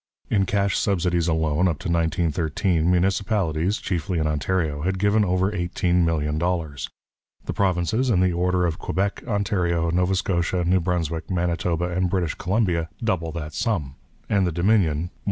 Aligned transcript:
In 0.31 0.47
cash 0.47 0.79
subsidies 0.79 1.27
alone, 1.27 1.67
up 1.67 1.77
to 1.77 1.87
1913, 1.87 2.89
municipalities, 2.89 3.77
chiefly 3.77 4.17
in 4.17 4.25
Ontario, 4.25 4.81
had 4.81 4.97
given 4.97 5.23
over 5.23 5.51
$18,000,000; 5.51 6.89
the 7.45 7.53
provinces, 7.53 8.09
in 8.09 8.19
the 8.19 8.33
order 8.33 8.65
of 8.65 8.79
Quebec, 8.79 9.23
Ontario, 9.27 9.91
Nova 9.91 10.15
Scotia, 10.15 10.63
New 10.65 10.79
Brunswick, 10.79 11.29
Manitoba, 11.29 11.89
and 11.89 12.09
British 12.09 12.33
Columbia, 12.33 12.89
double 13.03 13.31
that 13.33 13.53
sum; 13.53 13.93
and 14.27 14.47
the 14.47 14.51
Dominion 14.51 15.09
$163,000,000. 15.09 15.09